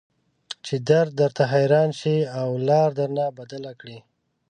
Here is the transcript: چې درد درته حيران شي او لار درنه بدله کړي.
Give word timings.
چې 0.65 0.75
درد 0.89 1.11
درته 1.21 1.43
حيران 1.53 1.89
شي 1.99 2.17
او 2.39 2.49
لار 2.67 2.89
درنه 2.99 3.25
بدله 3.37 3.71
کړي. 3.79 3.99